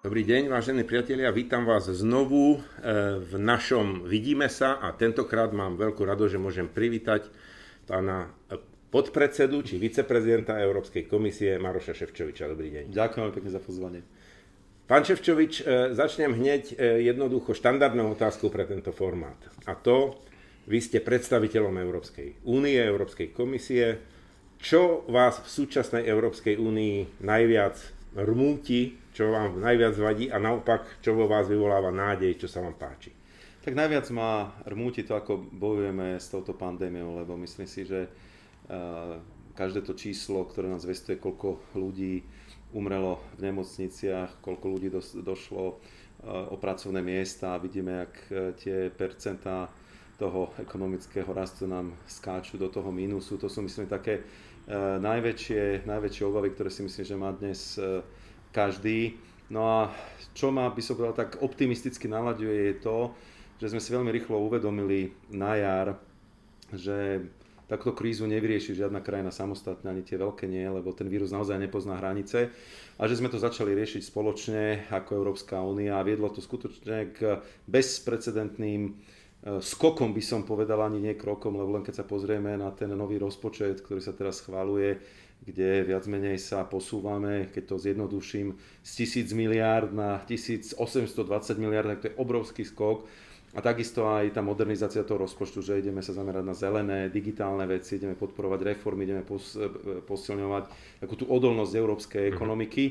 Dobrý 0.00 0.24
deň, 0.24 0.48
vážení 0.48 0.80
priatelia, 0.88 1.28
vítam 1.28 1.68
vás 1.68 1.84
znovu 1.84 2.56
eh, 2.56 3.20
v 3.20 3.36
našom 3.36 4.08
Vidíme 4.08 4.48
sa 4.48 4.80
a 4.80 4.96
tentokrát 4.96 5.52
mám 5.52 5.76
veľkú 5.76 6.08
rado, 6.08 6.24
že 6.24 6.40
môžem 6.40 6.72
privítať 6.72 7.28
pána 7.84 8.32
podpredsedu 8.88 9.60
či 9.60 9.76
viceprezidenta 9.76 10.56
Európskej 10.56 11.04
komisie 11.04 11.60
Maroša 11.60 11.92
Ševčoviča. 11.92 12.48
Dobrý 12.48 12.72
deň. 12.72 12.96
Ďakujem 12.96 13.28
pekne 13.28 13.50
za 13.52 13.60
pozvanie. 13.60 14.00
Pán 14.88 15.04
Ševčovič, 15.04 15.68
eh, 15.68 15.92
začnem 15.92 16.32
hneď 16.32 16.80
jednoducho 16.80 17.52
štandardnou 17.52 18.16
otázkou 18.16 18.48
pre 18.48 18.64
tento 18.64 18.96
formát. 18.96 19.36
A 19.68 19.76
to, 19.76 20.16
vy 20.64 20.80
ste 20.80 21.04
predstaviteľom 21.04 21.76
Európskej 21.76 22.48
únie, 22.48 22.80
Európskej 22.80 23.36
komisie. 23.36 24.00
Čo 24.64 25.04
vás 25.12 25.44
v 25.44 25.48
súčasnej 25.60 26.08
Európskej 26.08 26.56
únii 26.56 27.20
najviac 27.20 27.99
rmúti 28.16 29.00
čo 29.10 29.34
vám 29.34 29.58
najviac 29.58 29.94
vadí 29.98 30.30
a 30.30 30.38
naopak, 30.38 31.02
čo 31.02 31.18
vo 31.18 31.26
vás 31.26 31.50
vyvoláva 31.50 31.90
nádej, 31.90 32.38
čo 32.38 32.48
sa 32.48 32.62
vám 32.62 32.78
páči? 32.78 33.10
Tak 33.60 33.76
najviac 33.76 34.06
ma 34.14 34.54
rmúti 34.64 35.04
to, 35.04 35.18
ako 35.18 35.36
bojujeme 35.36 36.16
s 36.16 36.30
touto 36.32 36.56
pandémiou, 36.56 37.18
lebo 37.20 37.36
myslím 37.36 37.68
si, 37.68 37.84
že 37.84 38.08
každé 39.58 39.84
to 39.84 39.98
číslo, 39.98 40.46
ktoré 40.46 40.70
nás 40.70 40.86
vestuje, 40.86 41.18
koľko 41.18 41.60
ľudí 41.76 42.22
umrelo 42.70 43.18
v 43.36 43.50
nemocniciach, 43.50 44.40
koľko 44.40 44.66
ľudí 44.78 44.88
došlo 45.20 45.82
o 46.24 46.56
pracovné 46.56 47.02
miesta 47.02 47.56
a 47.56 47.60
vidíme, 47.60 48.04
ak 48.04 48.12
e, 48.28 48.32
tie 48.52 48.76
percentá 48.92 49.72
toho 50.20 50.52
ekonomického 50.60 51.32
rastu 51.32 51.64
nám 51.64 51.96
skáču 52.04 52.60
do 52.60 52.68
toho 52.68 52.92
mínusu. 52.92 53.40
To 53.40 53.48
sú 53.48 53.64
myslím 53.64 53.88
také 53.88 54.20
najväčšie, 54.78 55.84
najväčšie 55.86 56.22
obavy, 56.26 56.54
ktoré 56.54 56.70
si 56.70 56.86
myslím, 56.86 57.04
že 57.06 57.16
má 57.18 57.30
dnes 57.34 57.74
e, 57.74 58.06
každý. 58.54 59.18
No 59.50 59.66
a 59.66 59.78
čo 60.30 60.54
ma, 60.54 60.70
by 60.70 60.78
som 60.78 60.94
povedal, 60.94 61.26
tak 61.26 61.42
optimisticky 61.42 62.06
nalaďuje 62.06 62.58
je 62.70 62.74
to, 62.78 62.98
že 63.58 63.74
sme 63.74 63.82
si 63.82 63.90
veľmi 63.90 64.14
rýchlo 64.14 64.38
uvedomili 64.38 65.10
na 65.34 65.58
jar, 65.58 65.88
že 66.70 67.26
takto 67.66 67.94
krízu 67.94 68.26
nevyrieši 68.26 68.74
žiadna 68.74 68.98
krajina 68.98 69.30
samostatne, 69.30 69.90
ani 69.90 70.02
tie 70.02 70.18
veľké 70.18 70.46
nie, 70.50 70.66
lebo 70.66 70.90
ten 70.90 71.06
vírus 71.06 71.30
naozaj 71.30 71.58
nepozná 71.58 71.98
hranice. 71.98 72.50
A 72.98 73.06
že 73.06 73.18
sme 73.18 73.30
to 73.30 73.38
začali 73.38 73.74
riešiť 73.74 74.02
spoločne 74.06 74.90
ako 74.90 75.18
Európska 75.18 75.62
únia 75.62 75.98
a 75.98 76.06
viedlo 76.06 76.30
to 76.30 76.42
skutočne 76.42 77.14
k 77.14 77.38
bezprecedentným 77.70 78.98
skokom, 79.40 80.12
by 80.12 80.20
som 80.20 80.44
povedal, 80.44 80.84
ani 80.84 81.00
nie 81.00 81.14
krokom, 81.16 81.56
lebo 81.56 81.72
len 81.72 81.84
keď 81.84 82.04
sa 82.04 82.04
pozrieme 82.04 82.60
na 82.60 82.68
ten 82.76 82.92
nový 82.92 83.16
rozpočet, 83.16 83.80
ktorý 83.80 84.00
sa 84.04 84.12
teraz 84.12 84.44
schváluje, 84.44 85.00
kde 85.40 85.88
viac 85.88 86.04
menej 86.04 86.36
sa 86.36 86.68
posúvame, 86.68 87.48
keď 87.48 87.72
to 87.72 87.76
zjednoduším, 87.80 88.60
z 88.84 88.90
1000 89.24 89.32
miliárd 89.32 89.88
na 89.96 90.20
1820 90.28 90.76
miliárd, 91.56 91.96
tak 91.96 92.00
to 92.04 92.08
je 92.12 92.20
obrovský 92.20 92.68
skok. 92.68 93.08
A 93.50 93.58
takisto 93.58 94.06
aj 94.06 94.30
tá 94.30 94.46
modernizácia 94.46 95.02
toho 95.02 95.26
rozpočtu, 95.26 95.58
že 95.58 95.82
ideme 95.82 96.06
sa 96.06 96.14
zamerať 96.14 96.44
na 96.46 96.54
zelené, 96.54 96.98
digitálne 97.10 97.66
veci, 97.66 97.98
ideme 97.98 98.14
podporovať 98.14 98.62
reformy, 98.62 99.08
ideme 99.08 99.26
pos, 99.26 99.58
posilňovať 100.06 100.64
takú 101.02 101.18
tú 101.18 101.26
odolnosť 101.26 101.72
európskej 101.74 102.24
mhm. 102.28 102.32
ekonomiky. 102.36 102.84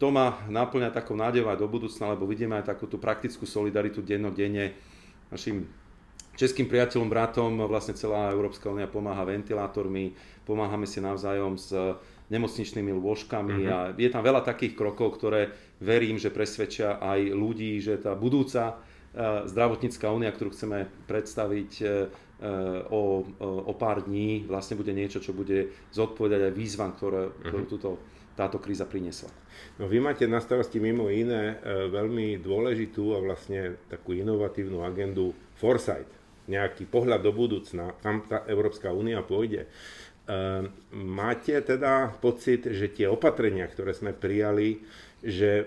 To 0.00 0.08
ma 0.08 0.40
naplňa 0.48 0.96
takou 0.96 1.12
nádejou 1.12 1.52
aj 1.52 1.60
do 1.60 1.68
budúcna, 1.68 2.16
lebo 2.16 2.24
vidíme 2.24 2.56
aj 2.56 2.72
takú 2.72 2.88
tú 2.88 2.96
praktickú 2.96 3.44
solidaritu 3.44 4.00
dennodenne 4.00 4.72
našim 5.28 5.68
českým 6.40 6.72
priateľom, 6.72 7.12
bratom, 7.12 7.52
vlastne 7.68 7.92
celá 7.92 8.32
Európska 8.32 8.72
únia 8.72 8.88
pomáha 8.88 9.28
ventilátormi, 9.28 10.16
pomáhame 10.48 10.88
si 10.88 10.96
navzájom 11.04 11.60
s 11.60 11.76
nemocničnými 12.32 12.96
lôžkami 12.96 13.68
uh-huh. 13.68 13.74
a 13.74 13.76
je 13.92 14.08
tam 14.08 14.24
veľa 14.24 14.40
takých 14.40 14.72
krokov, 14.72 15.20
ktoré 15.20 15.52
verím, 15.84 16.16
že 16.16 16.32
presvedčia 16.32 16.96
aj 16.96 17.20
ľudí, 17.36 17.76
že 17.82 18.00
tá 18.00 18.16
budúca 18.16 18.72
e, 18.72 19.44
zdravotnícká 19.50 20.08
únia, 20.08 20.32
ktorú 20.32 20.54
chceme 20.54 20.88
predstaviť 21.10 21.72
e, 21.82 21.86
o, 22.88 23.20
o 23.44 23.72
pár 23.76 24.08
dní, 24.08 24.48
vlastne 24.48 24.78
bude 24.80 24.96
niečo, 24.96 25.20
čo 25.20 25.36
bude 25.36 25.76
zodpovedať 25.92 26.48
aj 26.48 26.52
výzvam, 26.56 26.96
ktoré, 26.96 27.34
ktorú 27.44 27.64
mhm. 27.66 27.72
túto, 27.76 28.00
táto 28.32 28.56
kríza 28.62 28.88
priniesla. 28.88 29.28
No 29.76 29.90
vy 29.90 30.00
máte 30.00 30.24
na 30.24 30.40
starosti 30.40 30.80
mimo 30.80 31.10
iné 31.12 31.58
e, 31.60 31.90
veľmi 31.90 32.40
dôležitú 32.40 33.12
a 33.12 33.20
vlastne 33.20 33.76
takú 33.90 34.16
inovatívnu 34.16 34.86
agendu 34.86 35.34
Foresight 35.58 36.19
nejaký 36.48 36.88
pohľad 36.88 37.20
do 37.20 37.32
budúcna, 37.34 37.92
kam 38.00 38.24
tá 38.24 38.46
Európska 38.48 38.94
únia 38.94 39.20
pôjde. 39.20 39.68
Ehm, 40.30 40.70
máte 40.94 41.58
teda 41.58 42.14
pocit, 42.22 42.62
že 42.70 42.94
tie 42.94 43.10
opatrenia, 43.10 43.66
ktoré 43.66 43.90
sme 43.90 44.14
prijali, 44.14 44.78
že 45.18 45.66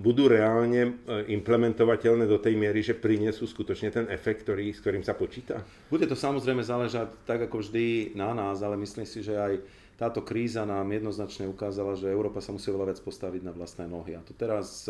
budú 0.00 0.32
reálne 0.32 0.96
ehm, 0.96 1.28
implementovateľné 1.28 2.24
do 2.24 2.40
tej 2.40 2.56
miery, 2.56 2.80
že 2.80 2.96
prinesú 2.96 3.44
skutočne 3.44 3.92
ten 3.92 4.06
efekt, 4.08 4.48
ktorý, 4.48 4.72
s 4.72 4.80
ktorým 4.80 5.04
sa 5.04 5.12
počíta? 5.12 5.60
Bude 5.92 6.08
to 6.08 6.16
samozrejme 6.16 6.64
záležať 6.64 7.12
tak 7.28 7.52
ako 7.52 7.60
vždy 7.60 8.16
na 8.16 8.32
nás, 8.32 8.64
ale 8.64 8.80
myslím 8.80 9.04
si, 9.04 9.20
že 9.20 9.36
aj 9.36 9.60
táto 10.00 10.24
kríza 10.24 10.64
nám 10.64 10.88
jednoznačne 10.88 11.44
ukázala, 11.50 11.98
že 11.98 12.08
Európa 12.08 12.40
sa 12.40 12.54
musí 12.54 12.70
veľa 12.72 12.96
vec 12.96 12.98
postaviť 13.04 13.42
na 13.44 13.52
vlastné 13.52 13.90
nohy. 13.90 14.14
A 14.16 14.22
to 14.22 14.30
teraz 14.30 14.86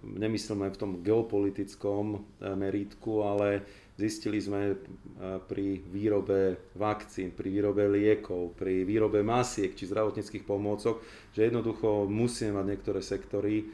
nemyslíme 0.00 0.72
v 0.72 0.80
tom 0.80 1.04
geopolitickom 1.04 2.22
merítku, 2.56 3.20
ale 3.26 3.66
Zistili 4.00 4.40
sme 4.40 4.72
e, 4.72 4.76
pri 5.44 5.84
výrobe 5.84 6.72
vakcín, 6.72 7.36
pri 7.36 7.52
výrobe 7.52 7.84
liekov, 7.84 8.56
pri 8.56 8.88
výrobe 8.88 9.20
masiek 9.20 9.76
či 9.76 9.84
zdravotníckých 9.84 10.48
pomôcok, 10.48 11.04
že 11.36 11.52
jednoducho 11.52 12.08
musíme 12.08 12.56
mať 12.56 12.66
niektoré 12.72 13.04
sektory, 13.04 13.60
e, 13.60 13.64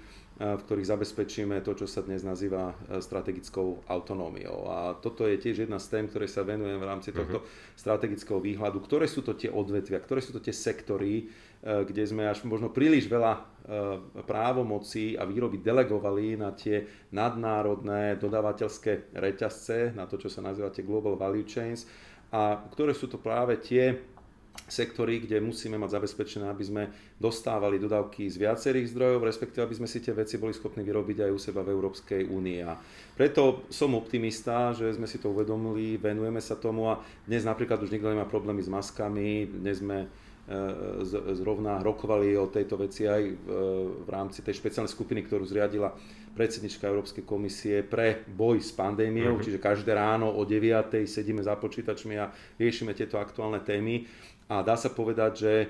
v 0.43 0.63
ktorých 0.67 0.91
zabezpečíme 0.91 1.63
to, 1.63 1.79
čo 1.79 1.87
sa 1.87 2.03
dnes 2.03 2.27
nazýva 2.27 2.75
e, 2.75 2.99
strategickou 2.99 3.87
autonómiou. 3.87 4.67
A 4.67 4.99
toto 4.99 5.31
je 5.31 5.39
tiež 5.39 5.71
jedna 5.71 5.79
z 5.79 5.95
tém, 5.95 6.11
ktoré 6.11 6.27
sa 6.27 6.43
venujem 6.43 6.83
v 6.83 6.89
rámci 6.91 7.15
tohto 7.15 7.47
uh-huh. 7.47 7.79
strategického 7.79 8.43
výhľadu. 8.43 8.83
Ktoré 8.83 9.07
sú 9.07 9.23
to 9.23 9.39
tie 9.39 9.47
odvetvia, 9.47 10.03
ktoré 10.03 10.19
sú 10.19 10.35
to 10.35 10.43
tie 10.43 10.51
sektory, 10.51 11.31
kde 11.67 12.05
sme 12.07 12.31
až 12.31 12.47
možno 12.47 12.71
príliš 12.71 13.11
veľa 13.11 13.43
právomoci 14.27 15.19
a 15.19 15.27
výroby 15.27 15.59
delegovali 15.59 16.39
na 16.39 16.55
tie 16.55 16.87
nadnárodné 17.11 18.15
dodávateľské 18.15 19.11
reťazce, 19.11 19.91
na 19.99 20.07
to, 20.07 20.23
čo 20.23 20.31
sa 20.31 20.39
nazýva 20.39 20.71
tie 20.71 20.87
global 20.87 21.19
value 21.19 21.43
chains, 21.43 21.83
a 22.31 22.63
ktoré 22.71 22.95
sú 22.95 23.11
to 23.11 23.19
práve 23.19 23.59
tie 23.59 23.99
sektory, 24.67 25.21
kde 25.21 25.39
musíme 25.45 25.77
mať 25.77 26.01
zabezpečené, 26.01 26.49
aby 26.49 26.65
sme 26.65 26.83
dostávali 27.21 27.77
dodávky 27.77 28.27
z 28.27 28.41
viacerých 28.41 28.91
zdrojov, 28.97 29.29
respektíve 29.29 29.63
aby 29.63 29.77
sme 29.77 29.91
si 29.91 30.01
tie 30.01 30.17
veci 30.17 30.41
boli 30.41 30.57
schopní 30.57 30.83
vyrobiť 30.83 31.29
aj 31.29 31.31
u 31.31 31.39
seba 31.39 31.61
v 31.61 31.77
Európskej 31.77 32.27
únii. 32.27 32.59
A 32.65 32.73
preto 33.15 33.69
som 33.69 33.93
optimista, 33.95 34.73
že 34.73 34.91
sme 34.97 35.05
si 35.05 35.21
to 35.21 35.31
uvedomili, 35.31 36.01
venujeme 36.01 36.41
sa 36.41 36.57
tomu 36.57 36.89
a 36.89 36.99
dnes 37.29 37.45
napríklad 37.45 37.85
už 37.85 37.93
nikto 37.93 38.11
nemá 38.11 38.25
problémy 38.27 38.65
s 38.65 38.73
maskami, 38.73 39.45
dnes 39.61 39.85
sme 39.85 40.09
zrovna 41.35 41.83
rokovali 41.83 42.39
o 42.39 42.47
tejto 42.47 42.79
veci 42.79 43.03
aj 43.03 43.23
v 44.07 44.09
rámci 44.09 44.47
tej 44.47 44.55
špeciálnej 44.63 44.95
skupiny, 44.95 45.27
ktorú 45.27 45.43
zriadila 45.43 45.91
predsednička 46.37 46.87
Európskej 46.87 47.25
komisie 47.25 47.81
pre 47.83 48.23
boj 48.29 48.61
s 48.61 48.71
pandémiou, 48.71 49.35
mm-hmm. 49.35 49.47
čiže 49.49 49.59
každé 49.59 49.97
ráno 49.97 50.29
o 50.31 50.45
9. 50.45 51.09
sedíme 51.09 51.41
za 51.41 51.57
počítačmi 51.57 52.15
a 52.21 52.31
riešime 52.61 52.93
tieto 52.93 53.17
aktuálne 53.17 53.65
témy. 53.65 54.05
A 54.47 54.63
dá 54.63 54.79
sa 54.79 54.95
povedať, 54.95 55.33
že 55.43 55.53
e, 55.59 55.67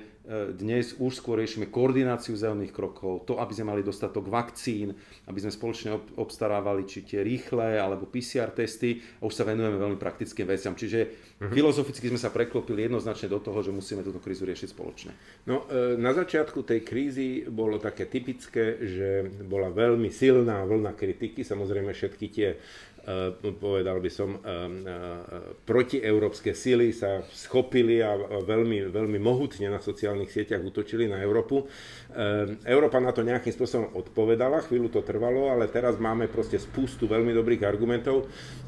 dnes 0.52 0.92
už 1.00 1.16
skôr 1.16 1.40
riešime 1.40 1.72
koordináciu 1.72 2.36
zelených 2.36 2.76
krokov, 2.76 3.24
to, 3.24 3.40
aby 3.40 3.56
sme 3.56 3.72
mali 3.72 3.80
dostatok 3.80 4.28
vakcín, 4.28 4.92
aby 5.24 5.38
sme 5.40 5.48
spoločne 5.48 5.96
obstarávali 6.20 6.84
či 6.84 7.00
tie 7.08 7.24
rýchle 7.24 7.80
alebo 7.80 8.04
PCR 8.04 8.52
testy 8.52 9.00
a 9.16 9.24
už 9.24 9.32
sa 9.32 9.48
venujeme 9.48 9.80
veľmi 9.80 9.96
praktickým 9.96 10.44
veciam. 10.44 10.76
Čiže 10.76 10.98
uh-huh. 11.08 11.48
filozoficky 11.56 12.12
sme 12.12 12.20
sa 12.20 12.28
preklopili 12.28 12.84
jednoznačne 12.84 13.32
do 13.32 13.40
toho, 13.40 13.64
že 13.64 13.72
musíme 13.72 14.04
túto 14.04 14.20
krízu 14.20 14.44
riešiť 14.44 14.68
spoločne. 14.76 15.16
No, 15.48 15.64
e, 15.72 15.96
na 15.96 16.12
začiatku 16.12 16.60
tej 16.60 16.84
krízy 16.84 17.48
bolo 17.48 17.80
také 17.80 18.04
typické, 18.04 18.76
že 18.84 19.08
bola 19.48 19.72
veľmi 19.72 20.12
silná 20.12 20.68
vlna 20.68 20.92
kritiky, 20.92 21.40
samozrejme 21.40 21.96
všetky 21.96 22.26
tie 22.28 22.60
povedal 23.62 24.02
by 24.02 24.10
som, 24.10 24.34
eh, 24.34 24.40
eh, 24.42 24.66
protieurópske 25.62 26.50
sily 26.58 26.90
sa 26.90 27.22
schopili 27.30 28.02
a 28.02 28.18
veľmi, 28.42 28.90
veľmi 28.90 29.18
mohutne 29.22 29.70
na 29.70 29.78
sociálnych 29.78 30.30
sieťach 30.30 30.62
útočili 30.62 31.06
na 31.06 31.22
Európu. 31.22 31.68
Európa 32.64 32.96
na 32.96 33.12
to 33.12 33.20
nejakým 33.20 33.52
spôsobom 33.52 33.92
odpovedala, 33.92 34.64
chvíľu 34.64 34.88
to 34.88 35.04
trvalo, 35.04 35.52
ale 35.52 35.68
teraz 35.68 36.00
máme 36.00 36.32
proste 36.32 36.56
spustu 36.56 37.04
veľmi 37.04 37.28
dobrých 37.36 37.60
argumentov. 37.68 38.24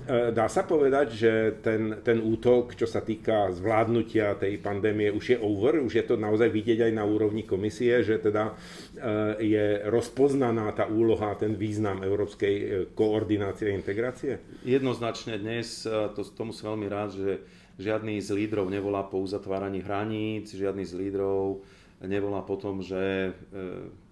Dá 0.08 0.52
sa 0.52 0.68
povedať, 0.68 1.06
že 1.16 1.32
ten, 1.64 1.96
ten 2.04 2.20
útok, 2.20 2.76
čo 2.76 2.84
sa 2.84 3.00
týka 3.00 3.48
zvládnutia 3.56 4.36
tej 4.36 4.60
pandémie, 4.60 5.08
už 5.08 5.24
je 5.32 5.38
over, 5.40 5.80
už 5.80 5.96
je 5.96 6.04
to 6.04 6.20
naozaj 6.20 6.52
vidieť 6.52 6.88
aj 6.88 6.92
na 6.92 7.08
úrovni 7.08 7.48
komisie, 7.48 8.04
že 8.04 8.20
teda 8.20 8.52
je 9.40 9.80
rozpoznaná 9.88 10.68
tá 10.76 10.84
úloha, 10.84 11.32
ten 11.40 11.56
význam 11.56 12.04
európskej 12.04 12.92
koordinácie 12.92 13.72
a 13.72 13.78
integrácie? 13.80 14.27
Situácie? 14.28 14.66
Jednoznačne 14.66 15.34
dnes, 15.40 15.88
to, 15.88 16.20
tomu 16.36 16.52
som 16.52 16.76
veľmi 16.76 16.86
rád, 16.90 17.16
že 17.16 17.30
žiadny 17.80 18.20
z 18.20 18.34
lídrov 18.36 18.68
nevolá 18.68 19.06
po 19.06 19.22
uzatváraní 19.22 19.80
hraníc, 19.80 20.52
žiadny 20.52 20.84
z 20.84 20.92
lídrov 20.98 21.64
nevolá 21.98 22.46
po 22.46 22.54
tom, 22.54 22.78
že 22.78 22.94
e, 22.94 23.30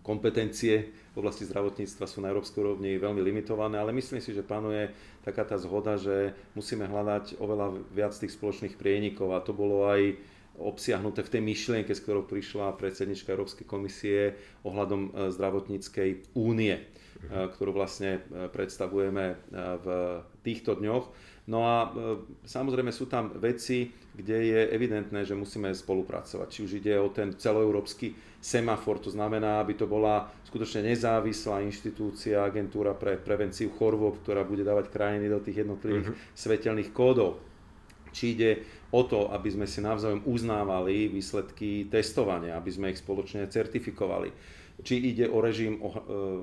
kompetencie 0.03 0.91
v 1.15 1.17
oblasti 1.23 1.47
zdravotníctva 1.47 2.05
sú 2.11 2.19
na 2.19 2.35
európskej 2.35 2.59
úrovni 2.59 2.99
veľmi 2.99 3.23
limitované, 3.23 3.79
ale 3.79 3.95
myslím 3.95 4.19
si, 4.19 4.35
že 4.35 4.43
panuje 4.43 4.91
taká 5.23 5.47
tá 5.47 5.55
zhoda, 5.55 5.95
že 5.95 6.35
musíme 6.59 6.83
hľadať 6.83 7.39
oveľa 7.39 7.79
viac 7.95 8.11
tých 8.19 8.35
spoločných 8.35 8.75
prienikov 8.75 9.39
a 9.39 9.45
to 9.45 9.55
bolo 9.55 9.87
aj 9.87 10.19
obsiahnuté 10.59 11.23
v 11.23 11.33
tej 11.39 11.43
myšlienke, 11.47 11.93
s 11.95 12.03
ktorou 12.03 12.27
prišla 12.27 12.75
predsednička 12.75 13.31
Európskej 13.31 13.67
komisie 13.69 14.35
ohľadom 14.67 15.01
e, 15.07 15.31
zdravotníckej 15.31 16.35
únie, 16.35 16.83
ktorú 17.27 17.73
vlastne 17.73 18.21
e, 18.21 18.49
predstavujeme 18.53 19.25
v 19.55 19.87
týchto 20.45 20.77
dňoch. 20.77 21.05
No 21.47 21.63
a 21.63 21.95
samozrejme 22.43 22.91
sú 22.91 23.07
tam 23.07 23.31
veci, 23.39 23.95
kde 24.19 24.51
je 24.51 24.61
evidentné, 24.75 25.23
že 25.23 25.39
musíme 25.39 25.71
spolupracovať. 25.71 26.49
Či 26.51 26.61
už 26.67 26.73
ide 26.83 26.99
o 26.99 27.07
ten 27.15 27.39
celoeurópsky 27.39 28.19
semafor, 28.43 28.99
to 28.99 29.15
znamená, 29.15 29.63
aby 29.63 29.79
to 29.79 29.87
bola 29.87 30.27
skutočne 30.51 30.91
nezávislá 30.91 31.63
inštitúcia, 31.63 32.43
agentúra 32.43 32.99
pre 32.99 33.15
prevenciu 33.15 33.71
chorôb, 33.79 34.19
ktorá 34.27 34.43
bude 34.43 34.67
dávať 34.67 34.91
krajiny 34.91 35.31
do 35.31 35.39
tých 35.39 35.63
jednotlivých 35.63 36.15
uh-huh. 36.15 36.35
svetelných 36.35 36.91
kódov. 36.91 37.39
Či 38.11 38.35
ide 38.35 38.51
o 38.91 39.03
to, 39.03 39.33
aby 39.35 39.49
sme 39.51 39.67
si 39.67 39.83
navzájom 39.83 40.23
uznávali 40.27 41.11
výsledky 41.11 41.91
testovania, 41.91 42.55
aby 42.55 42.71
sme 42.71 42.91
ich 42.95 43.03
spoločne 43.03 43.47
certifikovali. 43.51 44.31
Či 44.77 45.17
ide 45.17 45.27
o 45.33 45.41
režim 45.41 45.81
e, 45.81 45.89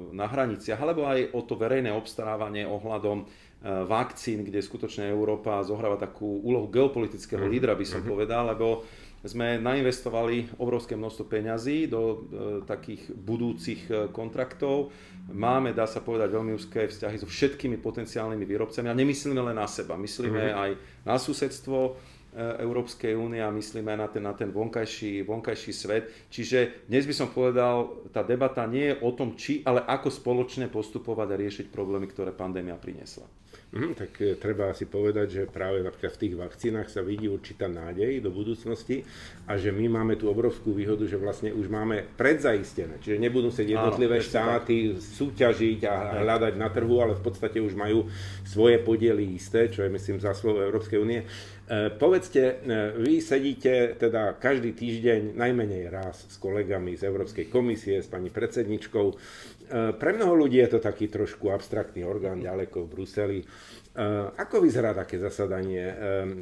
na 0.09 0.25
hraniciach, 0.25 0.81
alebo 0.81 1.05
aj 1.05 1.37
o 1.37 1.41
to 1.45 1.53
verejné 1.53 1.93
obstarávanie 1.93 2.65
ohľadom 2.65 3.21
e, 3.21 3.25
vakcín, 3.85 4.41
kde 4.41 4.57
skutočne 4.57 5.05
Európa 5.13 5.61
zohráva 5.61 6.01
takú 6.01 6.41
úlohu 6.41 6.65
geopolitického 6.73 7.45
mhm. 7.45 7.51
lídra, 7.53 7.77
by 7.77 7.85
som 7.85 8.01
mm-hmm. 8.01 8.09
povedal, 8.09 8.43
lebo 8.49 8.81
sme 9.23 9.55
nainvestovali 9.55 10.59
obrovské 10.59 10.99
množstvo 10.99 11.23
peňazí 11.29 11.87
do 11.87 12.01
e, 12.01 12.17
takých 12.67 13.13
budúcich 13.15 13.87
kontraktov. 14.11 14.91
Máme, 15.31 15.71
dá 15.71 15.87
sa 15.87 16.03
povedať, 16.03 16.33
veľmi 16.33 16.57
úzké 16.57 16.91
vzťahy 16.91 17.21
so 17.21 17.29
všetkými 17.29 17.79
potenciálnymi 17.79 18.43
výrobcami 18.43 18.91
a 18.91 18.97
nemyslíme 18.97 19.39
len 19.39 19.55
na 19.55 19.69
seba, 19.69 19.95
myslíme 19.95 20.41
mm-hmm. 20.51 20.59
aj 20.59 20.69
na 21.07 21.15
susedstvo, 21.15 21.95
Európskej 22.35 23.13
únie 23.13 23.39
a 23.39 23.53
myslíme 23.53 23.93
na 23.93 24.09
ten, 24.09 24.25
na 24.25 24.33
ten 24.33 24.49
vonkajší, 24.49 25.21
vonkajší 25.21 25.71
svet. 25.73 26.03
Čiže 26.33 26.89
dnes 26.89 27.05
by 27.05 27.13
som 27.13 27.29
povedal, 27.29 28.05
tá 28.09 28.25
debata 28.25 28.65
nie 28.65 28.93
je 28.93 28.99
o 29.05 29.13
tom, 29.13 29.37
či, 29.37 29.61
ale 29.61 29.85
ako 29.85 30.09
spoločne 30.09 30.65
postupovať 30.69 31.27
a 31.29 31.39
riešiť 31.39 31.65
problémy, 31.69 32.09
ktoré 32.09 32.33
pandémia 32.33 32.73
priniesla. 32.77 33.29
Mm, 33.73 33.97
tak 33.97 34.21
e, 34.21 34.37
treba 34.37 34.69
si 34.77 34.85
povedať, 34.85 35.27
že 35.29 35.41
práve 35.49 35.81
napríklad 35.81 36.13
v 36.13 36.21
tých 36.21 36.35
vakcínach 36.37 36.93
sa 36.93 37.01
vidí 37.01 37.25
určitá 37.25 37.65
nádej 37.65 38.21
do 38.21 38.29
budúcnosti 38.29 39.01
a 39.49 39.57
že 39.57 39.73
my 39.73 39.89
máme 39.89 40.13
tú 40.13 40.29
obrovskú 40.29 40.77
výhodu, 40.77 41.01
že 41.09 41.17
vlastne 41.17 41.49
už 41.49 41.73
máme 41.73 42.05
predzaistené. 42.13 43.01
Čiže 43.01 43.17
nebudú 43.17 43.49
sa 43.49 43.65
jednotlivé 43.65 44.21
Áno, 44.21 44.25
štáty 44.29 44.93
tak. 44.93 45.01
súťažiť 45.01 45.79
a 45.89 46.21
hľadať 46.21 46.53
na 46.53 46.69
trhu, 46.69 47.01
ale 47.01 47.17
v 47.17 47.25
podstate 47.25 47.57
už 47.57 47.73
majú 47.73 48.05
svoje 48.45 48.77
podiely 48.77 49.33
isté, 49.33 49.65
čo 49.73 49.81
je 49.81 49.89
myslím 49.89 50.21
zásluhou 50.21 50.61
Európskej 50.61 51.01
únie. 51.01 51.25
E, 51.63 51.95
povedzte, 51.95 52.43
e, 52.43 52.53
vy 52.99 53.23
sedíte 53.23 53.95
teda 53.95 54.35
každý 54.35 54.75
týždeň 54.75 55.31
najmenej 55.31 55.87
raz 55.87 56.27
s 56.27 56.35
kolegami 56.35 56.99
z 56.99 57.07
Európskej 57.07 57.47
komisie, 57.47 58.03
s 58.03 58.11
pani 58.11 58.27
predsedničkou. 58.27 59.07
E, 59.07 59.15
pre 59.95 60.11
mnoho 60.11 60.35
ľudí 60.43 60.59
je 60.59 60.75
to 60.75 60.79
taký 60.83 61.07
trošku 61.07 61.55
abstraktný 61.55 62.03
orgán 62.03 62.43
ďaleko 62.43 62.83
v 62.83 62.91
Bruseli. 62.91 63.39
Ako 64.41 64.65
vyzerá 64.65 64.97
také 64.97 65.21
zasadanie? 65.21 65.85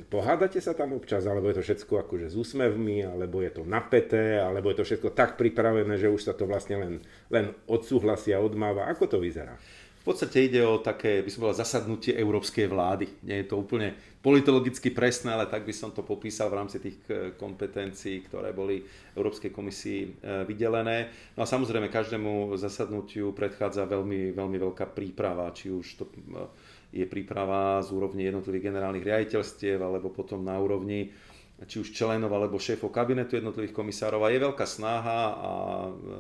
Pohádate 0.08 0.64
sa 0.64 0.72
tam 0.72 0.96
občas, 0.96 1.28
alebo 1.28 1.52
je 1.52 1.60
to 1.60 1.68
všetko 1.68 2.08
akože 2.08 2.32
s 2.32 2.36
úsmevmi, 2.40 3.04
alebo 3.04 3.44
je 3.44 3.52
to 3.52 3.68
napeté, 3.68 4.40
alebo 4.40 4.72
je 4.72 4.80
to 4.80 4.88
všetko 4.88 5.12
tak 5.12 5.36
pripravené, 5.36 6.00
že 6.00 6.08
už 6.08 6.32
sa 6.32 6.32
to 6.32 6.48
vlastne 6.48 6.80
len, 6.80 6.94
len 7.28 7.52
odsúhlasia, 7.68 8.40
odmáva? 8.40 8.88
Ako 8.88 9.04
to 9.04 9.20
vyzerá? 9.20 9.60
V 10.02 10.10
podstate 10.10 10.50
ide 10.50 10.66
o 10.66 10.82
také, 10.82 11.22
by 11.22 11.30
som 11.30 11.46
povedal, 11.46 11.62
zasadnutie 11.62 12.18
európskej 12.18 12.66
vlády. 12.66 13.22
Nie 13.22 13.46
je 13.46 13.54
to 13.54 13.62
úplne 13.62 13.94
politologicky 14.26 14.90
presné, 14.90 15.30
ale 15.30 15.46
tak 15.46 15.62
by 15.62 15.70
som 15.70 15.94
to 15.94 16.02
popísal 16.02 16.50
v 16.50 16.58
rámci 16.58 16.82
tých 16.82 16.98
eh, 17.06 17.38
kompetencií, 17.38 18.26
ktoré 18.26 18.50
boli 18.50 18.82
Európskej 19.14 19.54
komisii 19.54 20.02
eh, 20.02 20.10
vydelené. 20.50 21.14
No 21.38 21.46
a 21.46 21.48
samozrejme 21.50 21.94
každému 21.94 22.58
zasadnutiu 22.58 23.30
predchádza 23.38 23.86
veľmi, 23.86 24.34
veľmi 24.34 24.58
veľká 24.58 24.90
príprava, 24.90 25.54
či 25.54 25.70
už 25.70 25.86
to 26.02 26.10
eh, 26.10 26.50
je 26.98 27.06
príprava 27.06 27.86
z 27.86 27.94
úrovne 27.94 28.26
jednotlivých 28.26 28.74
generálnych 28.74 29.06
riaditeľstiev, 29.06 29.86
alebo 29.86 30.10
potom 30.10 30.42
na 30.42 30.58
úrovni 30.58 31.14
či 31.62 31.78
už 31.78 31.94
členov 31.94 32.34
alebo 32.34 32.58
šéfov 32.58 32.90
kabinetu 32.90 33.38
jednotlivých 33.38 33.78
komisárov. 33.78 34.26
A 34.26 34.34
je 34.34 34.42
veľká 34.42 34.66
snaha 34.66 35.20
a 35.38 35.52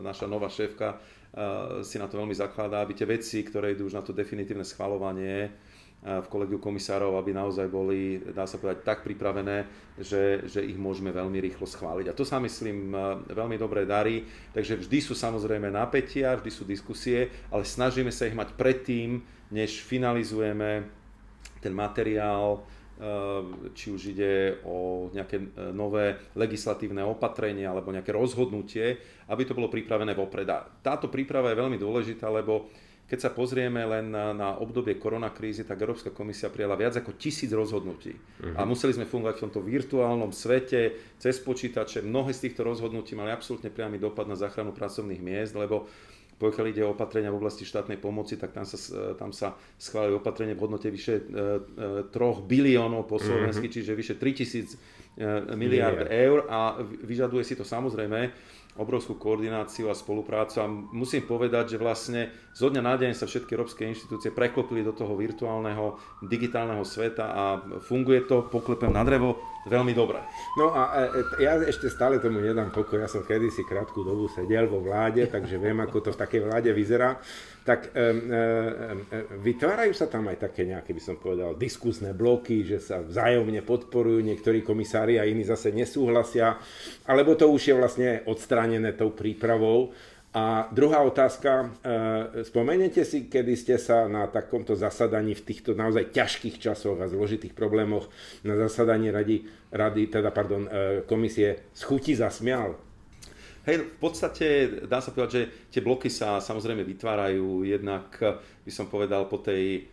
naša 0.06 0.30
nová 0.30 0.54
šéfka 0.54 1.02
si 1.82 1.96
na 1.96 2.12
to 2.12 2.20
veľmi 2.20 2.36
zakladá, 2.36 2.84
aby 2.84 2.92
tie 2.92 3.08
veci, 3.08 3.40
ktoré 3.40 3.72
idú 3.72 3.88
už 3.88 3.96
na 3.96 4.04
to 4.04 4.12
definitívne 4.12 4.68
schvalovanie 4.68 5.48
v 6.02 6.28
kolegiu 6.34 6.58
komisárov, 6.58 7.14
aby 7.14 7.30
naozaj 7.30 7.70
boli, 7.70 8.18
dá 8.34 8.50
sa 8.50 8.58
povedať, 8.58 8.82
tak 8.82 9.06
pripravené, 9.06 9.70
že, 10.02 10.50
že 10.50 10.66
ich 10.66 10.74
môžeme 10.74 11.14
veľmi 11.14 11.38
rýchlo 11.38 11.70
schváliť. 11.70 12.10
A 12.10 12.18
to 12.18 12.26
sa 12.26 12.42
myslím 12.42 12.90
veľmi 13.30 13.54
dobre 13.62 13.86
darí, 13.86 14.26
takže 14.50 14.82
vždy 14.82 14.98
sú 14.98 15.14
samozrejme 15.14 15.70
napätia, 15.70 16.34
vždy 16.42 16.52
sú 16.52 16.66
diskusie, 16.66 17.30
ale 17.54 17.70
snažíme 17.70 18.10
sa 18.10 18.26
ich 18.26 18.34
mať 18.34 18.58
predtým, 18.58 19.22
než 19.54 19.86
finalizujeme 19.86 20.90
ten 21.62 21.74
materiál, 21.78 22.66
či 23.74 23.90
už 23.90 24.14
ide 24.14 24.62
o 24.62 25.10
nejaké 25.10 25.42
e, 25.42 25.46
nové 25.74 26.22
legislatívne 26.38 27.02
opatrenie 27.02 27.66
alebo 27.66 27.90
nejaké 27.90 28.14
rozhodnutie, 28.14 29.02
aby 29.26 29.42
to 29.42 29.58
bolo 29.58 29.74
pripravené 29.74 30.14
vopred. 30.14 30.46
A 30.54 30.62
táto 30.86 31.10
príprava 31.10 31.50
je 31.50 31.62
veľmi 31.66 31.82
dôležitá, 31.82 32.30
lebo 32.30 32.70
keď 33.12 33.20
sa 33.28 33.36
pozrieme 33.36 33.84
len 33.84 34.08
na, 34.08 34.32
na 34.32 34.50
obdobie 34.56 34.96
koronakrízy, 34.96 35.68
tak 35.68 35.84
Európska 35.84 36.16
komisia 36.16 36.48
prijala 36.48 36.80
viac 36.80 36.96
ako 36.96 37.20
tisíc 37.20 37.52
rozhodnutí. 37.52 38.16
Uh-huh. 38.16 38.56
A 38.56 38.64
museli 38.64 38.96
sme 38.96 39.04
fungovať 39.04 39.36
v 39.36 39.44
tomto 39.50 39.60
virtuálnom 39.68 40.32
svete, 40.32 40.96
cez 41.20 41.36
počítače. 41.44 42.08
Mnohé 42.08 42.32
z 42.32 42.48
týchto 42.48 42.64
rozhodnutí 42.64 43.12
mali 43.20 43.36
absolútne 43.36 43.68
priamy 43.68 44.00
dopad 44.00 44.32
na 44.32 44.40
záchranu 44.40 44.72
pracovných 44.72 45.20
miest, 45.20 45.60
lebo 45.60 45.92
pokiaľ 46.42 46.66
ide 46.74 46.82
o 46.82 46.98
opatrenia 46.98 47.30
v 47.30 47.38
oblasti 47.38 47.62
štátnej 47.70 48.02
pomoci, 48.02 48.34
tak 48.42 48.58
tam 48.58 48.66
sa, 48.66 48.78
tam 49.14 49.30
sa 49.30 49.54
schválili 49.78 50.18
opatrenie 50.18 50.58
v 50.58 50.62
hodnote 50.66 50.90
vyše 50.90 51.22
3 52.10 52.10
e, 52.10 52.10
e, 52.10 52.42
biliónov 52.50 53.06
po 53.06 53.22
slovensky, 53.22 53.70
mm-hmm. 53.70 53.86
čiže 53.86 53.94
vyše 53.94 54.16
3000 54.18 54.74
e, 54.74 54.78
miliard 55.54 56.10
eur 56.10 56.50
a 56.50 56.82
vyžaduje 56.82 57.46
si 57.46 57.54
to 57.54 57.62
samozrejme 57.62 58.34
obrovskú 58.80 59.20
koordináciu 59.20 59.92
a 59.92 59.96
spoluprácu 59.96 60.64
a 60.64 60.66
musím 60.96 61.28
povedať, 61.28 61.76
že 61.76 61.78
vlastne 61.78 62.32
zo 62.56 62.72
dňa 62.72 62.82
na 62.82 62.96
deň 62.96 63.12
sa 63.12 63.28
všetky 63.28 63.52
európske 63.52 63.84
inštitúcie 63.84 64.32
preklopili 64.32 64.80
do 64.80 64.96
toho 64.96 65.12
virtuálneho 65.20 66.00
digitálneho 66.24 66.82
sveta 66.88 67.26
a 67.36 67.44
funguje 67.84 68.24
to, 68.24 68.48
poklepem 68.48 68.96
na 68.96 69.04
drevo, 69.04 69.38
veľmi 69.68 69.94
dobre. 69.94 70.22
No 70.58 70.74
a 70.74 71.10
e, 71.38 71.44
ja 71.44 71.58
ešte 71.62 71.90
stále 71.92 72.18
tomu 72.18 72.42
nedám 72.42 72.74
pokoj, 72.74 73.02
ja 73.02 73.10
som 73.10 73.22
kedysi 73.22 73.66
krátku 73.66 74.02
dobu 74.02 74.32
sedel 74.32 74.66
vo 74.66 74.82
vláde, 74.82 75.28
takže 75.30 75.62
viem, 75.62 75.78
ako 75.82 75.98
to 76.02 76.10
v 76.14 76.22
takej 76.22 76.42
vláde 76.46 76.70
vyzerá 76.74 77.22
tak 77.62 77.94
e, 77.94 78.02
e, 78.02 78.06
vytvárajú 79.38 79.94
sa 79.94 80.10
tam 80.10 80.26
aj 80.34 80.50
také 80.50 80.66
nejaké, 80.66 80.98
by 80.98 81.02
som 81.02 81.22
povedal, 81.22 81.54
diskusné 81.54 82.10
bloky, 82.18 82.66
že 82.66 82.82
sa 82.82 83.06
vzájomne 83.06 83.62
podporujú, 83.62 84.18
niektorí 84.26 84.66
komisári 84.66 85.22
a 85.22 85.30
iní 85.30 85.46
zase 85.46 85.70
nesúhlasia, 85.70 86.58
alebo 87.06 87.38
to 87.38 87.46
už 87.54 87.62
je 87.62 87.76
vlastne 87.78 88.10
odstránené 88.26 88.98
tou 88.98 89.14
prípravou. 89.14 89.94
A 90.32 90.72
druhá 90.72 91.04
otázka, 91.04 91.76
e, 91.84 92.48
spomeniete 92.48 93.04
si, 93.04 93.28
kedy 93.28 93.52
ste 93.60 93.76
sa 93.76 94.08
na 94.08 94.32
takomto 94.32 94.80
zasadaní 94.80 95.36
v 95.36 95.44
týchto 95.44 95.76
naozaj 95.76 96.16
ťažkých 96.16 96.56
časoch 96.56 96.96
a 97.04 97.12
zložitých 97.12 97.52
problémoch 97.52 98.08
na 98.48 98.56
zasadaní 98.56 99.12
rady, 99.12 99.44
rady 99.76 100.08
teda, 100.08 100.32
pardon, 100.32 100.72
e, 100.72 101.04
komisie 101.04 101.68
schutí 101.76 102.16
zasmial? 102.16 102.80
Hej, 103.68 103.92
v 103.92 103.98
podstate 104.00 104.46
dá 104.88 105.04
sa 105.04 105.12
povedať, 105.12 105.32
že 105.36 105.44
tie 105.68 105.82
bloky 105.84 106.08
sa 106.08 106.40
samozrejme 106.40 106.82
vytvárajú 106.88 107.68
jednak, 107.68 108.16
by 108.64 108.72
som 108.72 108.88
povedal, 108.88 109.28
po 109.28 109.38
tej 109.38 109.86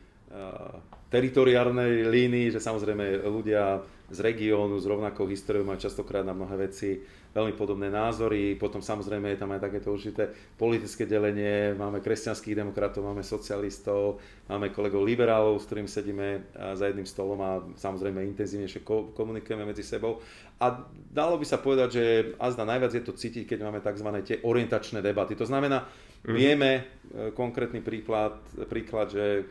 teritoriárnej 1.09 2.05
línii, 2.09 2.53
že 2.53 2.61
samozrejme 2.61 3.25
ľudia 3.25 3.81
z 4.09 4.19
regiónu 4.25 4.77
s 4.81 4.89
rovnakou 4.89 5.29
históriou 5.29 5.65
majú 5.65 5.81
častokrát 5.81 6.25
na 6.25 6.37
mnohé 6.37 6.69
veci 6.69 7.01
veľmi 7.35 7.55
podobné 7.55 7.93
názory. 7.93 8.57
Potom 8.57 8.81
samozrejme 8.81 9.35
je 9.35 9.41
tam 9.41 9.53
aj 9.53 9.65
takéto 9.65 9.93
určité 9.93 10.29
politické 10.57 11.05
delenie. 11.05 11.77
Máme 11.77 12.01
kresťanských 12.01 12.57
demokratov, 12.57 13.05
máme 13.05 13.25
socialistov, 13.25 14.21
máme 14.49 14.73
kolegov 14.73 15.05
liberálov, 15.05 15.61
s 15.61 15.67
ktorými 15.69 15.91
sedíme 15.91 16.29
za 16.75 16.89
jedným 16.89 17.09
stolom 17.09 17.39
a 17.45 17.61
samozrejme 17.77 18.25
intenzívnejšie 18.33 18.85
komunikujeme 19.13 19.65
medzi 19.69 19.85
sebou. 19.85 20.21
A 20.59 20.83
dalo 20.91 21.39
by 21.39 21.47
sa 21.47 21.63
povedať, 21.63 21.89
že 21.95 22.05
azda 22.43 22.67
najviac 22.67 22.91
je 22.91 23.05
to 23.07 23.15
cítiť, 23.15 23.47
keď 23.47 23.59
máme 23.63 23.79
tzv. 23.79 24.09
tie 24.27 24.43
orientačné 24.43 24.99
debaty. 24.99 25.39
To 25.39 25.47
znamená, 25.47 25.87
mm. 25.87 26.35
vieme 26.35 26.71
e, 26.75 26.83
konkrétny 27.31 27.79
príklad, 27.79 28.43
príklad, 28.67 29.15
že 29.15 29.25
e, 29.25 29.43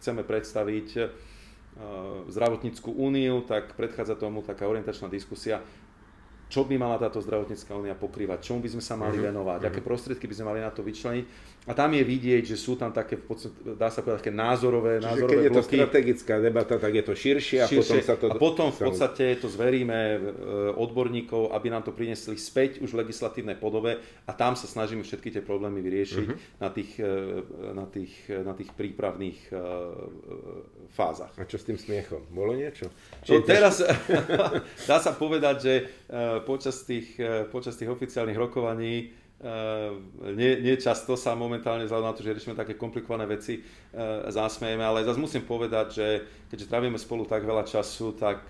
chceme 0.00 0.24
predstaviť 0.24 0.88
e, 0.96 1.02
zdravotníckú 2.32 2.96
úniu, 2.96 3.44
tak 3.44 3.76
predchádza 3.76 4.16
tomu 4.16 4.40
taká 4.40 4.64
orientačná 4.64 5.12
diskusia, 5.12 5.60
čo 6.54 6.62
by 6.62 6.78
mala 6.78 7.02
táto 7.02 7.18
zdravotnícká 7.18 7.74
únia 7.74 7.98
pokrývať, 7.98 8.46
čomu 8.46 8.62
by 8.62 8.78
sme 8.78 8.82
sa 8.86 8.94
mali 8.94 9.18
uh-huh. 9.18 9.34
venovať, 9.34 9.58
uh-huh. 9.58 9.74
aké 9.74 9.80
prostriedky 9.82 10.30
by 10.30 10.34
sme 10.38 10.46
mali 10.54 10.60
na 10.62 10.70
to 10.70 10.86
vyčleniť. 10.86 11.26
A 11.64 11.72
tam 11.72 11.96
je 11.96 12.04
vidieť, 12.04 12.44
že 12.44 12.60
sú 12.60 12.76
tam 12.76 12.92
také, 12.92 13.16
dá 13.72 13.88
sa 13.88 14.04
povedať, 14.04 14.20
také 14.20 14.36
názorové, 14.36 15.00
Čiže 15.00 15.08
názorové 15.08 15.32
keď 15.32 15.40
je 15.40 15.50
bloky. 15.50 15.56
to 15.56 15.70
strategická 15.72 16.34
debata, 16.36 16.74
tak 16.76 16.92
je 16.92 17.04
to 17.08 17.14
širšie, 17.16 17.58
širšie 17.64 17.72
a 17.72 17.80
potom 17.80 17.98
sa 18.04 18.14
to... 18.20 18.26
A 18.28 18.34
potom 18.36 18.68
v 18.68 18.80
podstate 18.84 19.24
to 19.40 19.48
zveríme 19.48 19.96
e, 19.96 20.18
odborníkov, 20.76 21.56
aby 21.56 21.72
nám 21.72 21.88
to 21.88 21.96
prinesli 21.96 22.36
späť 22.36 22.84
už 22.84 22.92
v 22.92 23.08
legislatívnej 23.08 23.56
podobe 23.56 23.96
a 24.28 24.32
tam 24.36 24.60
sa 24.60 24.68
snažíme 24.68 25.08
všetky 25.08 25.32
tie 25.32 25.40
problémy 25.40 25.80
vyriešiť 25.80 26.26
uh-huh. 26.28 26.60
na, 26.60 26.68
tých, 26.68 27.00
e, 27.00 27.14
na, 27.72 27.86
tých, 27.88 28.12
na 28.44 28.52
tých 28.52 28.68
prípravných 28.76 29.40
e, 29.48 29.56
fázach. 30.92 31.32
A 31.40 31.48
čo 31.48 31.56
s 31.56 31.64
tým 31.64 31.80
smiechom? 31.80 32.28
Bolo 32.28 32.52
niečo? 32.60 32.92
No, 33.24 33.40
teraz 33.40 33.80
dá 34.90 35.00
sa 35.00 35.16
povedať, 35.16 35.56
že 35.64 35.74
počas 36.44 36.84
tých, 36.84 37.16
počas 37.48 37.74
tých 37.74 37.88
oficiálnych 37.90 38.36
rokovaní 38.36 39.24
nie, 40.36 40.52
nie 40.64 40.74
často 40.80 41.20
sa 41.20 41.36
momentálne 41.36 41.84
vzhľadom 41.84 42.08
na 42.08 42.16
to, 42.16 42.24
že 42.24 42.32
riešime 42.32 42.56
také 42.56 42.80
komplikované 42.80 43.28
veci, 43.28 43.60
zasmejeme, 44.30 44.80
ale 44.80 45.04
zase 45.04 45.20
musím 45.20 45.44
povedať, 45.44 45.86
že 45.92 46.06
keďže 46.48 46.70
trávime 46.70 46.96
spolu 46.96 47.28
tak 47.28 47.44
veľa 47.44 47.68
času, 47.68 48.16
tak 48.16 48.40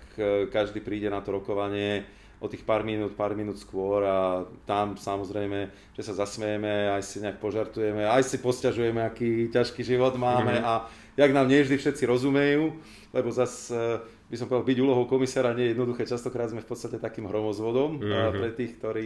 každý 0.55 0.79
príde 0.79 1.11
na 1.11 1.19
to 1.19 1.35
rokovanie 1.35 2.05
o 2.39 2.47
tých 2.47 2.63
pár 2.63 2.87
minút, 2.87 3.15
pár 3.15 3.35
minút 3.35 3.59
skôr 3.59 4.03
a 4.07 4.43
tam 4.67 4.95
samozrejme, 4.95 5.71
že 5.95 6.03
sa 6.03 6.13
zasmejeme, 6.15 6.93
aj 6.95 7.03
si 7.03 7.17
nejak 7.19 7.43
požartujeme, 7.43 8.05
aj 8.05 8.23
si 8.27 8.37
posťažujeme, 8.39 9.01
aký 9.03 9.51
ťažký 9.51 9.81
život 9.83 10.15
máme 10.15 10.59
mm-hmm. 10.59 10.69
a 10.69 10.87
jak 11.15 11.31
nám 11.31 11.47
nie 11.47 11.63
vždy 11.63 11.75
všetci 11.79 12.03
rozumejú, 12.07 12.75
lebo 13.15 13.31
zase 13.31 14.03
by 14.25 14.35
som 14.35 14.49
povedal, 14.49 14.65
byť 14.65 14.79
úlohou 14.81 15.05
komisára 15.05 15.53
nie 15.53 15.69
je 15.69 15.73
jednoduché, 15.77 16.09
častokrát 16.09 16.49
sme 16.49 16.65
v 16.65 16.69
podstate 16.69 16.97
takým 16.97 17.29
hromozvodom 17.29 18.01
mm-hmm. 18.01 18.33
pre 18.41 18.49
tých, 18.57 18.71
ktorí 18.81 19.05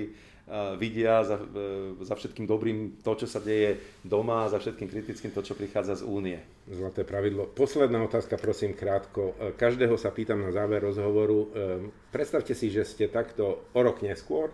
vidia 0.82 1.22
za, 1.22 1.38
e, 1.38 1.94
za 2.02 2.18
všetkým 2.18 2.50
dobrým 2.50 2.98
to, 3.06 3.14
čo 3.14 3.28
sa 3.30 3.38
deje 3.38 4.02
doma 4.02 4.46
a 4.46 4.52
za 4.52 4.58
všetkým 4.58 4.90
kritickým 4.90 5.30
to, 5.30 5.46
čo 5.46 5.54
prichádza 5.54 6.02
z 6.02 6.04
únie. 6.10 6.42
Zlaté 6.66 7.06
pravidlo. 7.06 7.46
Posledná 7.54 8.02
otázka, 8.02 8.42
prosím, 8.42 8.74
krátko. 8.74 9.38
E, 9.38 9.54
každého 9.54 9.94
sa 10.02 10.10
pýtam 10.10 10.42
na 10.42 10.50
záver 10.50 10.82
rozhovoru. 10.82 11.40
E, 11.40 11.48
predstavte 12.10 12.58
si, 12.58 12.74
že 12.74 12.82
ste 12.82 13.06
takto 13.14 13.70
o 13.70 13.80
rok 13.86 14.02
neskôr, 14.02 14.50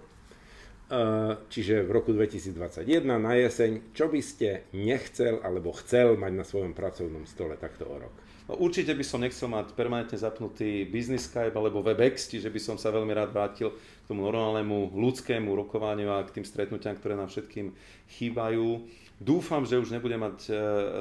čiže 1.50 1.82
v 1.82 1.90
roku 1.90 2.14
2021 2.14 2.86
na 3.18 3.34
jeseň, 3.34 3.96
čo 3.98 4.06
by 4.06 4.22
ste 4.22 4.70
nechcel 4.74 5.42
alebo 5.42 5.74
chcel 5.82 6.14
mať 6.14 6.34
na 6.38 6.46
svojom 6.46 6.78
pracovnom 6.78 7.26
stole 7.26 7.58
takto 7.58 7.90
o 7.90 7.98
rok? 7.98 8.16
No, 8.46 8.62
určite 8.62 8.94
by 8.94 9.02
som 9.02 9.26
nechcel 9.26 9.50
mať 9.50 9.74
permanentne 9.74 10.22
zapnutý 10.22 10.86
business 10.86 11.26
Skype 11.26 11.58
alebo 11.58 11.82
WebEx, 11.82 12.30
čiže 12.30 12.54
by 12.54 12.62
som 12.62 12.78
sa 12.78 12.94
veľmi 12.94 13.10
rád 13.10 13.34
vrátil 13.34 13.74
k 13.74 14.06
tomu 14.06 14.22
normálnemu 14.22 14.94
ľudskému 14.94 15.50
rokovaniu 15.66 16.14
a 16.14 16.22
k 16.22 16.38
tým 16.38 16.46
stretnutiam, 16.46 16.94
ktoré 16.94 17.18
nám 17.18 17.34
všetkým 17.34 17.74
chýbajú. 18.06 18.86
Dúfam, 19.18 19.66
že 19.66 19.82
už 19.82 19.90
nebudem 19.90 20.22
mať 20.22 20.38
e, 20.46 20.54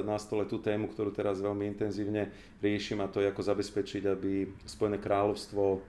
na 0.09 0.17
stole 0.17 0.49
tú 0.49 0.57
tému, 0.57 0.89
ktorú 0.89 1.13
teraz 1.13 1.45
veľmi 1.45 1.69
intenzívne 1.69 2.33
riešim 2.65 3.05
a 3.05 3.11
to 3.13 3.21
je 3.21 3.29
ako 3.29 3.43
zabezpečiť, 3.45 4.09
aby 4.09 4.49
Spojené 4.65 4.97
kráľovstvo 4.97 5.85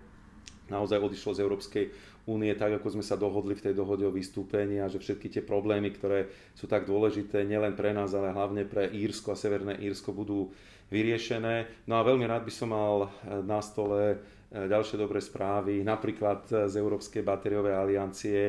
naozaj 0.67 0.97
odišlo 0.97 1.31
z 1.37 1.43
Európskej 1.45 1.85
únie 2.25 2.53
tak, 2.57 2.81
ako 2.81 2.97
sme 2.97 3.05
sa 3.05 3.17
dohodli 3.17 3.53
v 3.53 3.69
tej 3.69 3.73
dohode 3.77 4.01
o 4.05 4.13
vystúpení 4.13 4.81
a 4.81 4.89
že 4.89 4.97
všetky 4.97 5.29
tie 5.29 5.43
problémy, 5.45 5.93
ktoré 5.93 6.29
sú 6.57 6.65
tak 6.65 6.89
dôležité 6.89 7.45
nielen 7.45 7.77
pre 7.77 7.93
nás, 7.93 8.17
ale 8.17 8.33
hlavne 8.33 8.65
pre 8.65 8.89
Írsko 8.89 9.33
a 9.33 9.39
Severné 9.39 9.77
Írsko 9.77 10.09
budú 10.09 10.49
vyriešené. 10.89 11.85
No 11.85 12.01
a 12.01 12.05
veľmi 12.05 12.25
rád 12.25 12.45
by 12.45 12.53
som 12.53 12.73
mal 12.73 13.05
e, 13.05 13.07
na 13.45 13.61
stole 13.61 14.01
e, 14.09 14.17
ďalšie 14.49 14.97
dobré 14.97 15.21
správy, 15.21 15.85
napríklad 15.85 16.69
z 16.69 16.73
Európskej 16.73 17.21
batériovej 17.21 17.77
aliancie, 17.77 18.39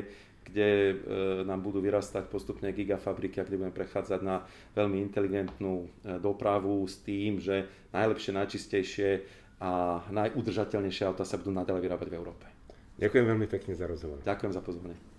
kde 0.47 1.03
nám 1.43 1.59
budú 1.59 1.83
vyrastať 1.83 2.31
postupne 2.31 2.71
gigafabriky 2.71 3.43
a 3.43 3.47
kde 3.51 3.59
budeme 3.59 3.75
prechádzať 3.75 4.21
na 4.23 4.47
veľmi 4.79 5.03
inteligentnú 5.03 5.91
dopravu 6.23 6.87
s 6.87 7.03
tým, 7.03 7.43
že 7.43 7.67
najlepšie, 7.91 8.31
najčistejšie 8.31 9.11
a 9.59 10.05
najudržateľnejšie 10.07 11.03
auta 11.03 11.27
sa 11.27 11.43
budú 11.43 11.51
naďalej 11.51 11.83
vyrábať 11.83 12.09
v 12.15 12.19
Európe. 12.23 12.56
Ďakujem 12.97 13.25
veľmi 13.29 13.47
pekne 13.47 13.73
za 13.77 13.85
rozhovor. 13.85 14.25
Ďakujem 14.25 14.53
za 14.53 14.63
pozvanie. 14.65 15.16